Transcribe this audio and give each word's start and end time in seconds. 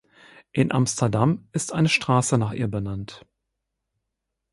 In 0.51 0.71
Amsterdam 0.71 1.47
ist 1.51 1.73
eine 1.73 1.87
Straße 1.87 2.39
nach 2.39 2.53
ihr 2.53 2.67
benannt. 2.67 3.23